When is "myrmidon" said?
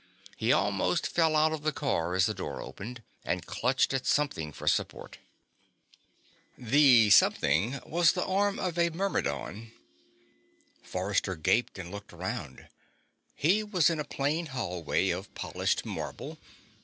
8.89-9.71